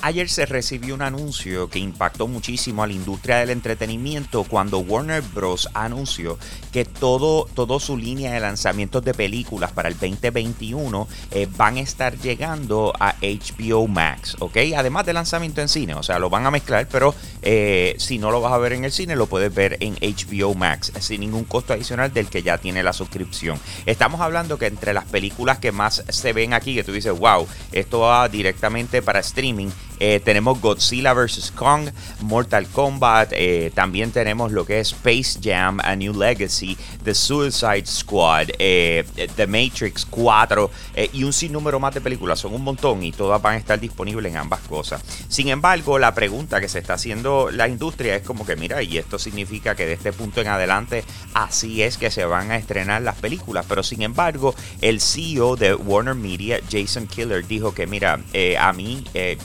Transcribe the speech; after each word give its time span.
Ayer 0.00 0.28
se 0.28 0.46
recibió 0.46 0.94
un 0.94 1.02
anuncio 1.02 1.68
que 1.68 1.80
impactó 1.80 2.28
muchísimo 2.28 2.84
a 2.84 2.86
la 2.86 2.92
industria 2.92 3.38
del 3.38 3.50
entretenimiento 3.50 4.44
cuando 4.44 4.78
Warner 4.78 5.22
Bros. 5.22 5.68
anunció 5.74 6.38
que 6.72 6.84
todo, 6.84 7.48
su 7.80 7.96
línea 7.96 8.32
de 8.32 8.38
lanzamientos 8.38 9.04
de 9.04 9.12
películas 9.12 9.72
para 9.72 9.88
el 9.88 9.94
2021 9.98 11.08
eh, 11.32 11.48
van 11.56 11.78
a 11.78 11.80
estar 11.80 12.16
llegando 12.16 12.92
a 13.00 13.16
HBO 13.20 13.88
Max, 13.88 14.36
¿ok? 14.38 14.56
Además 14.76 15.04
del 15.04 15.16
lanzamiento 15.16 15.60
en 15.60 15.68
cine, 15.68 15.94
o 15.94 16.02
sea, 16.04 16.20
lo 16.20 16.30
van 16.30 16.46
a 16.46 16.52
mezclar, 16.52 16.86
pero 16.88 17.12
eh, 17.42 17.96
si 17.98 18.18
no 18.18 18.30
lo 18.30 18.40
vas 18.40 18.52
a 18.52 18.58
ver 18.58 18.74
en 18.74 18.84
el 18.84 18.92
cine, 18.92 19.16
lo 19.16 19.26
puedes 19.26 19.52
ver 19.52 19.78
en 19.80 19.96
HBO 19.96 20.54
Max 20.54 20.92
sin 21.00 21.22
ningún 21.22 21.42
costo 21.42 21.72
adicional 21.72 22.12
del 22.12 22.28
que 22.28 22.44
ya 22.44 22.58
tiene 22.58 22.84
la 22.84 22.92
suscripción. 22.92 23.58
Estamos 23.84 24.20
hablando 24.20 24.58
que 24.58 24.66
entre 24.66 24.94
las 24.94 25.06
películas 25.06 25.58
que 25.58 25.72
más 25.72 26.04
se 26.08 26.32
ven 26.32 26.54
aquí, 26.54 26.76
que 26.76 26.84
tú 26.84 26.92
dices, 26.92 27.18
wow, 27.18 27.48
esto 27.72 28.00
va 28.00 28.28
directamente 28.28 29.02
para 29.02 29.18
streaming 29.18 29.70
eh, 30.00 30.20
tenemos 30.24 30.60
Godzilla 30.60 31.12
vs. 31.12 31.52
Kong, 31.54 31.90
Mortal 32.20 32.66
Kombat, 32.68 33.32
eh, 33.32 33.72
también 33.74 34.12
tenemos 34.12 34.52
lo 34.52 34.64
que 34.64 34.80
es 34.80 34.92
Space 34.92 35.40
Jam, 35.42 35.80
A 35.82 35.96
New 35.96 36.14
Legacy, 36.14 36.76
The 37.02 37.14
Suicide 37.14 37.86
Squad, 37.86 38.48
eh, 38.58 39.04
The 39.36 39.46
Matrix 39.46 40.06
4 40.06 40.70
y 41.12 41.24
un 41.24 41.32
sinnúmero 41.32 41.80
más 41.80 41.94
de 41.94 42.00
películas. 42.00 42.38
Son 42.38 42.54
un 42.54 42.62
montón 42.62 43.02
y 43.02 43.12
todas 43.12 43.40
van 43.42 43.54
a 43.54 43.58
estar 43.58 43.78
disponibles 43.80 44.32
en 44.32 44.38
ambas 44.38 44.60
cosas. 44.60 45.02
Sin 45.28 45.48
embargo, 45.48 45.98
la 45.98 46.14
pregunta 46.14 46.60
que 46.60 46.68
se 46.68 46.78
está 46.78 46.94
haciendo 46.94 47.50
la 47.50 47.68
industria 47.68 48.16
es 48.16 48.22
como 48.22 48.46
que, 48.46 48.56
mira, 48.56 48.82
y 48.82 48.98
esto 48.98 49.18
significa 49.18 49.74
que 49.74 49.86
de 49.86 49.94
este 49.94 50.12
punto 50.12 50.40
en 50.40 50.48
adelante 50.48 51.04
así 51.34 51.82
es 51.82 51.98
que 51.98 52.10
se 52.10 52.24
van 52.24 52.50
a 52.50 52.56
estrenar 52.56 53.02
las 53.02 53.16
películas. 53.16 53.66
Pero 53.68 53.82
sin 53.82 54.02
embargo, 54.02 54.54
el 54.80 55.00
CEO 55.00 55.56
de 55.56 55.74
Warner 55.74 56.14
Media, 56.14 56.60
Jason 56.70 57.06
Killer, 57.06 57.46
dijo 57.46 57.74
que, 57.74 57.86
mira, 57.86 58.20
a 58.58 58.72
mí 58.72 59.04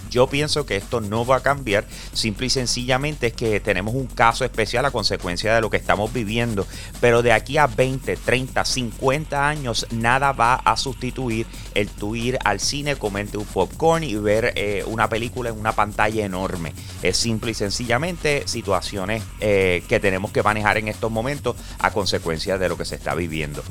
yo 0.09 0.27
pienso 0.27 0.42
pienso 0.43 0.65
que 0.65 0.75
esto 0.75 0.99
no 0.99 1.25
va 1.25 1.37
a 1.37 1.39
cambiar. 1.39 1.85
Simple 2.11 2.47
y 2.47 2.49
sencillamente 2.49 3.27
es 3.27 3.33
que 3.33 3.61
tenemos 3.61 3.95
un 3.95 4.07
caso 4.07 4.43
especial 4.43 4.83
a 4.83 4.91
consecuencia 4.91 5.55
de 5.55 5.61
lo 5.61 5.69
que 5.69 5.77
estamos 5.77 6.11
viviendo. 6.11 6.67
Pero 6.99 7.21
de 7.21 7.31
aquí 7.31 7.57
a 7.57 7.65
20, 7.65 8.17
30, 8.17 8.65
50 8.65 9.47
años, 9.47 9.87
nada 9.91 10.33
va 10.33 10.55
a 10.55 10.75
sustituir 10.75 11.47
el 11.75 11.87
tu 11.87 12.17
ir 12.17 12.39
al 12.43 12.59
cine, 12.59 12.97
comerte 12.97 13.37
un 13.37 13.45
popcorn 13.45 14.03
y 14.03 14.15
ver 14.15 14.51
eh, 14.57 14.83
una 14.85 15.07
película 15.07 15.49
en 15.49 15.57
una 15.57 15.71
pantalla 15.71 16.25
enorme. 16.25 16.73
Es 17.01 17.15
simple 17.15 17.51
y 17.51 17.53
sencillamente 17.53 18.43
situaciones 18.45 19.23
eh, 19.39 19.81
que 19.87 20.01
tenemos 20.01 20.33
que 20.33 20.43
manejar 20.43 20.77
en 20.77 20.89
estos 20.89 21.09
momentos 21.09 21.55
a 21.79 21.91
consecuencia 21.91 22.57
de 22.57 22.67
lo 22.67 22.77
que 22.77 22.83
se 22.83 22.95
está 22.95 23.15
viviendo. 23.15 23.63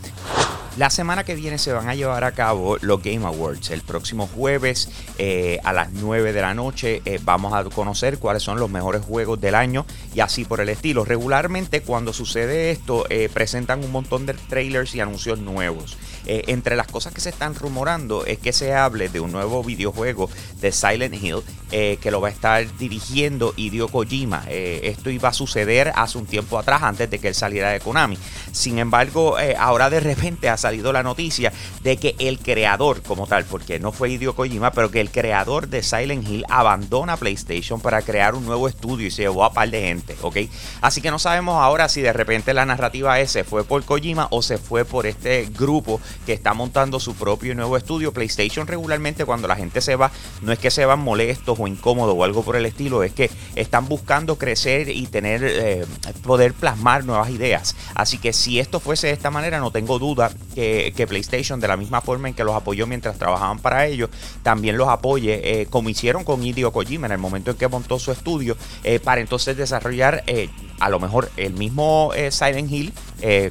La 0.79 0.89
semana 0.89 1.23
que 1.23 1.35
viene 1.35 1.59
se 1.59 1.71
van 1.75 1.91
a 1.91 1.95
llevar 1.95 2.25
a 2.25 2.33
cabo 2.33 2.79
los 2.81 3.03
Game 3.03 3.27
Awards. 3.27 3.69
El 3.71 3.83
próximo 3.83 4.27
jueves 4.27 4.89
eh, 5.19 5.61
a 5.65 5.75
las 5.75 5.93
9 5.93 6.33
de 6.33 6.41
la 6.41 6.55
noche 6.55 7.03
eh, 7.05 7.21
vamos 7.23 7.53
a 7.53 7.63
conocer 7.65 8.19
cuáles 8.19 8.43
son 8.43 8.59
los 8.59 8.71
mejores 8.71 9.05
juegos 9.05 9.39
del 9.39 9.55
año 9.55 9.85
y 10.15 10.21
así 10.21 10.47
por 10.47 10.63
el 10.63 10.71
estilo. 10.71 11.05
Regularmente 11.05 11.83
cuando 11.83 12.15
sucede 12.15 12.71
esto 12.71 13.05
eh, 13.11 13.29
presentan 13.31 13.85
un 13.85 13.93
montón 13.93 14.25
de 14.25 14.33
trailers 14.33 14.95
y 14.95 15.01
anuncios 15.01 15.39
nuevos. 15.41 15.99
entre 16.25 16.77
las 16.77 16.87
cosas 16.87 17.13
que 17.13 17.21
se 17.21 17.31
están 17.31 17.55
rumorando 17.55 18.25
es 18.25 18.39
que 18.39 18.53
se 18.53 18.75
hable 18.75 19.09
de 19.09 19.21
un 19.21 19.33
nuevo 19.33 19.63
videojuego 19.63 20.31
de 20.61 20.71
Silent 20.73 21.15
Hill 21.15 21.43
que 21.71 22.11
lo 22.11 22.21
va 22.21 22.29
a 22.29 22.31
estar 22.31 22.65
dirigiendo 22.79 23.55
Hideo 23.57 23.89
Kojima. 23.89 24.45
esto 24.49 25.11
iba 25.11 25.31
a 25.31 25.33
suceder 25.33 25.93
hace 25.97 26.19
un 26.19 26.27
tiempo 26.27 26.59
atrás 26.59 26.83
antes 26.83 27.11
de 27.11 27.19
que 27.19 27.29
él 27.29 27.35
saliera 27.35 27.71
de 27.71 27.81
Konami. 27.81 28.17
Sin 28.53 28.79
embargo, 28.79 29.37
ahora 29.59 29.91
de 29.91 30.01
repente 30.01 30.49
hace 30.49 30.62
salido 30.63 30.93
la 30.93 31.03
noticia 31.03 31.53
de 31.83 31.97
que 31.99 32.15
el 32.19 32.39
creador 32.39 33.03
como 33.03 33.27
tal, 33.27 33.45
porque 33.45 33.79
no 33.79 33.93
fue 33.93 34.11
Hideo 34.11 34.35
Kojima, 34.35 34.73
pero 34.73 34.91
que 34.91 35.01
el 35.01 35.11
creador 35.11 35.69
de 35.69 35.83
Silent 35.83 36.27
Hill 36.27 36.45
abandona 36.49 37.17
PlayStation 37.17 37.81
para 37.81 38.03
crear 38.03 38.35
un 38.35 38.47
nuevo 38.47 38.69
estudio 38.69 39.07
y 39.07 39.11
se 39.11 39.23
llevó 39.23 39.45
a 39.45 39.53
par 39.53 39.71
de 39.71 39.83
gente, 39.83 40.17
¿ok? 40.23 40.37
Así 40.81 41.01
que 41.01 41.11
no 41.11 41.19
sabemos 41.19 41.61
ahora 41.61 41.89
si 41.89 42.01
de 42.01 42.13
repente 42.13 42.55
la 42.55 42.65
narrativa 42.65 43.21
es 43.21 43.33
se 43.33 43.45
fue 43.45 43.65
por 43.65 43.85
Kojima 43.85 44.29
o 44.31 44.43
se 44.43 44.59
fue 44.59 44.85
por 44.85 45.07
este 45.07 45.47
grupo 45.47 46.01
que 46.27 46.33
está 46.33 46.55
montando 46.55 47.01
su 47.01 47.15
propio 47.15 47.55
nuevo 47.55 47.77
estudio. 47.77 48.13
PlayStation 48.13 48.67
regularmente 48.67 49.25
cuando 49.25 49.49
la 49.49 49.57
gente 49.57 49.81
se 49.81 49.97
va, 49.97 50.11
no 50.43 50.53
es 50.53 50.59
que 50.59 50.71
se 50.71 50.85
van 50.85 51.01
molestos 51.01 51.59
o 51.59 51.67
incómodos 51.67 52.15
o 52.17 52.25
algo 52.25 52.43
por 52.43 52.57
el 52.57 52.67
estilo, 52.67 53.03
es 53.03 53.13
que 53.13 53.31
están 53.57 53.89
buscando 53.89 54.37
crecer 54.37 54.89
y 54.89 55.07
tener, 55.07 55.43
eh, 55.45 55.87
poder 56.23 56.55
plasmar 56.55 57.05
nuevas 57.05 57.31
ideas. 57.31 57.75
Así 57.95 58.19
que 58.19 58.33
si 58.33 58.61
esto 58.61 58.81
fuese 58.81 59.09
de 59.09 59.13
esta 59.15 59.31
manera, 59.31 59.59
no 59.59 59.71
tengo 59.71 59.99
duda 59.99 60.31
que, 60.53 61.07
PlayStation, 61.09 61.61
de 61.61 61.69
la 61.69 61.77
misma 61.77 62.01
forma 62.01 62.29
en 62.29 62.35
que 62.35 62.45
los 62.45 62.55
apoyó 62.55 62.87
mientras 62.87 63.19
trabajaban 63.19 63.59
para 63.59 63.87
ellos, 63.87 64.11
también 64.43 64.77
los 64.77 64.89
apoye, 64.89 65.63
eh, 65.63 65.67
como 65.67 65.89
hicieron 65.89 66.25
con 66.25 66.43
Hideo 66.43 66.73
Kojima 66.73 67.07
en 67.07 67.13
el 67.13 67.19
momento 67.19 67.51
en 67.51 67.57
que 67.57 67.69
montó 67.69 67.99
su 67.99 68.13
estudio, 68.13 68.57
eh, 68.85 69.01
para 69.01 69.21
entonces 69.21 69.57
desarrollar 69.57 70.25
eh, 70.27 70.49
a 70.81 70.91
lo 70.91 71.01
mejor 71.01 71.31
el 71.37 71.55
mismo 71.55 72.13
Silent 72.31 72.71
Hill, 72.71 72.93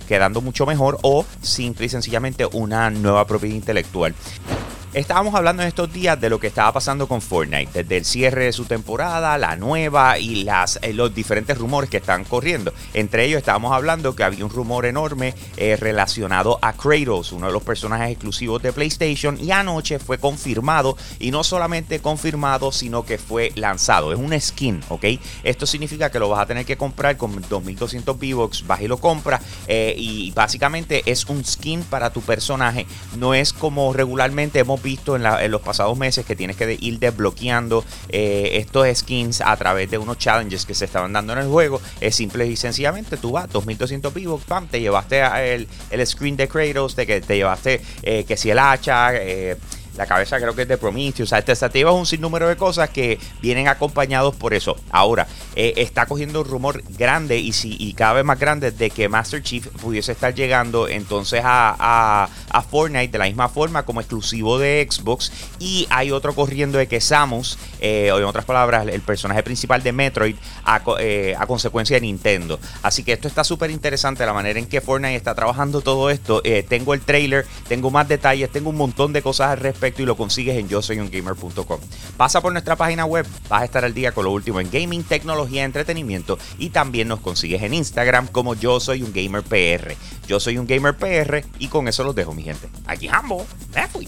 quedando 0.08 0.42
mucho 0.42 0.66
mejor, 0.66 0.98
o 1.02 1.26
simple 1.42 1.86
y 1.86 1.90
sencillamente 1.90 2.46
una 2.46 2.90
nueva 2.90 3.26
propiedad 3.26 3.56
intelectual. 3.56 4.14
Estábamos 4.94 5.36
hablando 5.36 5.62
en 5.62 5.70
estos 5.70 5.94
días 5.94 6.20
de 6.20 6.30
lo 6.30 6.38
que 6.38 6.48
estaba 6.48 6.74
pasando 6.74 7.08
con 7.08 7.22
Fortnite, 7.22 7.72
desde 7.72 7.96
el 7.96 8.04
cierre 8.04 8.44
de 8.44 8.52
su 8.52 8.66
temporada, 8.66 9.38
la 9.38 9.56
nueva 9.56 10.20
y 10.20 10.46
eh, 10.82 10.94
los 10.94 11.16
diferentes 11.16 11.58
rumores 11.58 11.90
que 11.90 11.96
están 11.96 12.26
corriendo. 12.26 12.74
Entre 12.94 13.24
ellos 13.24 13.38
estábamos 13.38 13.72
hablando 13.72 14.18
que 14.18 14.26
había 14.26 14.44
un 14.44 14.52
rumor 14.52 14.86
enorme 14.86 15.34
eh, 15.56 15.78
relacionado 15.78 16.60
a 16.62 16.74
Kratos, 16.74 17.32
uno 17.32 17.48
de 17.48 17.54
los 17.54 17.64
personajes 17.64 18.10
exclusivos 18.10 18.62
de 18.62 18.74
PlayStation, 18.74 19.38
y 19.42 19.52
anoche 19.52 19.98
fue 19.98 20.18
confirmado, 20.18 20.98
y 21.20 21.32
no 21.32 21.46
solamente 21.46 22.02
confirmado, 22.02 22.74
sino 22.74 23.06
que 23.06 23.18
fue 23.18 23.54
lanzado. 23.56 24.12
Es 24.12 24.20
un 24.20 24.38
skin, 24.38 24.82
¿ok? 24.90 25.06
Esto 25.46 25.66
significa 25.66 26.12
que 26.12 26.20
lo 26.20 26.28
vas 26.28 26.42
a 26.42 26.48
tener 26.48 26.66
que 26.66 26.76
comprar 26.76 27.16
con 27.16 27.42
2200 27.48 28.18
V-Bucks, 28.18 28.68
vas 28.68 28.82
y 28.82 28.90
lo 28.90 28.98
compras, 28.98 29.42
eh, 29.68 29.96
y 29.98 30.32
básicamente 30.32 31.02
es 31.06 31.26
un 31.28 31.46
skin 31.46 31.82
para 31.84 32.10
tu 32.10 32.20
personaje. 32.20 32.86
No 33.18 33.34
es 33.34 33.54
como 33.54 33.94
regularmente 33.94 34.60
hemos 34.60 34.81
visto 34.82 35.16
en, 35.16 35.52
los 35.52 35.62
pasados 35.62 35.98
meses 35.98 36.26
que 36.26 36.36
tienes 36.36 36.56
que 36.56 36.78
ir 36.80 37.00
desbloqueando 37.00 37.84
eh, 38.10 38.52
estos 38.54 38.88
skins 38.98 39.42
a 39.42 39.56
través 39.58 39.90
de 39.90 39.98
unos 39.98 40.18
challenges 40.18 40.66
que 40.66 40.74
se 40.74 40.86
estaban 40.86 41.14
dando 41.14 41.34
en 41.34 41.40
el 41.40 41.48
juego. 41.48 41.82
Es 42.00 42.16
simple 42.16 42.48
y 42.48 42.56
sencillamente 42.56 43.18
tú 43.18 43.32
vas 43.32 43.50
2200 43.52 44.14
vivos, 44.14 44.44
pam, 44.48 44.68
te 44.68 44.80
llevaste 44.80 45.22
el, 45.54 45.68
el 45.90 46.08
screen 46.08 46.38
de 46.38 46.48
Kratos, 46.48 46.96
te, 46.96 47.06
te 47.06 47.36
llevaste 47.36 47.82
eh, 48.04 48.24
que 48.26 48.38
si 48.38 48.50
el 48.50 48.60
hacha. 48.60 49.14
Eh, 49.16 49.58
la 49.98 50.06
cabeza 50.06 50.38
creo 50.38 50.56
que 50.56 50.64
es 50.64 50.68
de 50.68 50.78
Prometheus. 50.78 51.28
O 51.28 51.30
sea, 51.30 51.42
te 51.42 51.52
este 51.52 51.86
un 51.86 52.06
sinnúmero 52.06 52.48
de 52.48 52.56
cosas 52.56 52.90
que 52.90 53.20
vienen 53.42 53.68
acompañados 53.68 54.36
por 54.36 54.54
eso. 54.54 54.78
Ahora, 54.92 55.28
eh, 55.56 55.74
está 55.78 56.06
cogiendo 56.06 56.42
un 56.42 56.48
rumor 56.48 56.84
grande 56.98 57.38
y, 57.38 57.52
si, 57.52 57.76
y 57.80 57.94
cada 57.94 58.14
vez 58.14 58.26
más 58.26 58.40
grande 58.40 58.72
de 58.72 58.90
que 58.90 59.10
Master 59.10 59.42
Chief 59.44 59.68
pudiese 59.68 60.14
estar 60.14 60.34
llegando 60.34 60.88
entonces 60.88 61.42
a, 61.44 62.30
a, 62.50 62.62
Fortnite 62.62 63.12
de 63.12 63.18
la 63.18 63.26
misma 63.26 63.50
forma 63.50 63.84
como 63.84 64.00
exclusivo 64.00 64.58
de 64.60 64.88
Xbox. 64.90 65.32
Y 65.60 65.88
hay 65.90 66.12
otro 66.12 66.34
corriendo 66.34 66.78
de 66.78 66.88
que 66.88 67.02
Samus, 67.02 67.58
eh, 67.80 68.12
o 68.12 68.20
en 68.20 68.26
otras 68.26 68.46
palabras, 68.46 68.88
el 68.88 69.02
personaje 69.02 69.44
principal 69.44 69.84
de 69.84 69.92
Metroid, 69.92 70.36
a, 70.64 70.82
eh, 71.00 71.36
a 71.38 71.46
consecuencia 71.48 71.98
de 71.98 72.02
Nintendo. 72.02 72.60
Así 72.82 73.04
que 73.04 73.14
esto 73.14 73.28
está 73.28 73.44
súper 73.44 73.72
interesante, 73.72 74.26
la 74.26 74.34
manera 74.34 74.60
en 74.60 74.68
que 74.68 74.80
Fortnite 74.80 75.16
está 75.16 75.36
trabajando 75.36 75.82
todo 75.82 76.10
esto. 76.10 76.42
tengo 76.70 76.94
el 76.94 77.02
trailer, 77.02 77.46
tengo 77.68 77.92
más 77.92 78.08
detalles, 78.08 78.50
tengo 78.52 78.70
un 78.70 78.78
montón 78.78 79.12
de 79.12 79.22
cosas 79.22 79.52
al 79.52 79.58
y 79.82 80.06
lo 80.06 80.16
consigues 80.16 80.58
en 80.58 80.70
yo 80.70 80.82
soy 80.82 81.00
un 81.00 81.10
gamer.com. 81.10 81.80
Pasa 82.18 82.42
por 82.42 82.52
nuestra 82.52 82.76
página 82.76 83.06
web, 83.06 83.26
vas 83.50 83.62
a 83.62 83.66
estar 83.66 83.84
al 83.84 83.94
día 83.94 84.12
con 84.12 84.26
lo 84.26 84.32
último 84.32 84.60
en 84.60 84.70
gaming, 84.70 85.04
tecnología, 85.04 85.64
entretenimiento 85.64 86.38
y 86.58 86.70
también 86.70 87.08
nos 87.08 87.20
consigues 87.20 87.62
en 87.64 87.74
Instagram 87.74 88.28
como 88.28 88.54
yo 88.54 88.80
soy 88.80 89.02
un 89.04 89.12
gamer 89.12 89.44
PR. 89.44 89.96
Yo 90.28 90.40
soy 90.40 90.58
un 90.58 90.68
gamer 90.68 90.96
PR 90.96 91.44
y 91.60 91.68
con 91.68 91.88
eso 91.88 92.04
los 92.04 92.16
dejo 92.16 92.34
mi 92.34 92.44
gente. 92.44 92.70
Aquí 92.86 93.08
Hambo, 93.08 93.46
me 93.74 93.88
fui. 93.88 94.08